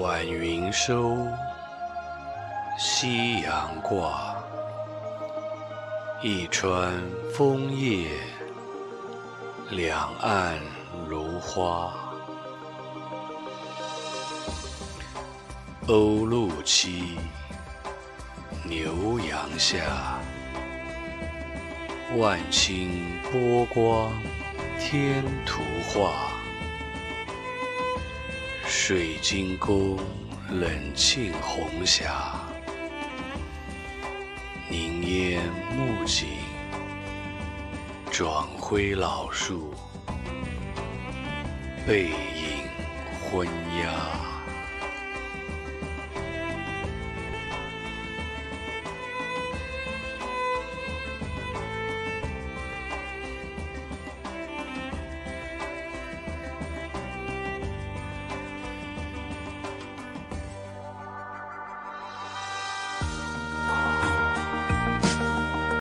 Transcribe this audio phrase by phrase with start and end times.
[0.00, 1.28] 晚云收，
[2.76, 4.34] 夕阳挂，
[6.20, 7.00] 一川
[7.32, 8.08] 枫叶，
[9.70, 10.58] 两岸
[11.08, 11.94] 如花。
[15.86, 17.16] 鸥鹭栖，
[18.64, 20.18] 牛羊下，
[22.16, 22.88] 万顷
[23.30, 24.12] 波光
[24.80, 26.43] 天图画。
[28.66, 29.98] 水晶宫
[30.50, 32.40] 冷沁红霞，
[34.70, 35.42] 凝烟
[35.76, 36.26] 暮景，
[38.10, 39.72] 转辉老树，
[41.86, 42.68] 背影
[43.30, 43.46] 昏
[43.82, 44.33] 鸦。